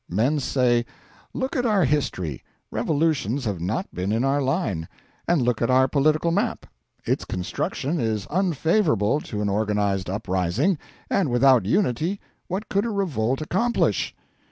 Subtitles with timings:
[0.09, 0.83] Men say:
[1.31, 4.87] 'Look at our history, revolutions have not been in our line;
[5.27, 6.65] and look at our political map,
[7.05, 13.41] its construction is unfavourable to an organised uprising, and without unity what could a revolt
[13.43, 14.15] accomplish?